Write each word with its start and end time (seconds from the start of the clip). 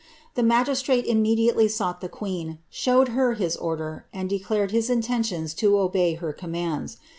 The 0.33 0.41
magistrate 0.41 1.05
immediately 1.05 1.67
sought 1.67 2.01
the 2.01 2.09
queen, 2.09 2.57
showed 2.71 3.09
her 3.09 3.33
his 3.35 3.55
order, 3.55 4.07
and 4.11 4.27
declared 4.27 4.71
his 4.71 4.89
intentions 4.89 5.53
to 5.53 5.77
obey 5.77 6.15
her 6.15 6.33
commands. 6.33 6.97